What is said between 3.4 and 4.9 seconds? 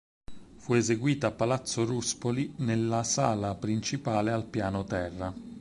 principale al piano